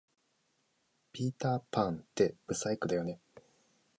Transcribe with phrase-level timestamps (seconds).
[1.13, 3.19] ピーターパンって不細工だよね